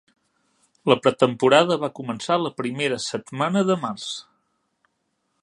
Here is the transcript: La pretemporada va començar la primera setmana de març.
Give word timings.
La 0.91 0.95
pretemporada 1.03 1.77
va 1.83 1.91
començar 1.99 2.39
la 2.45 2.53
primera 2.63 2.99
setmana 3.11 3.65
de 3.71 3.79
març. 3.85 4.09